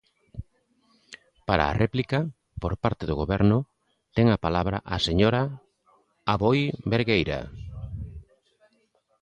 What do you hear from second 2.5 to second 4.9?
por parte do Goberno, ten a palabra